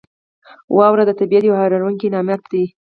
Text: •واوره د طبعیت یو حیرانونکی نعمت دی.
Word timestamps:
•واوره 0.77 1.03
د 1.07 1.11
طبعیت 1.19 1.43
یو 1.45 1.59
حیرانونکی 1.61 2.07
نعمت 2.13 2.41
دی. 2.51 2.63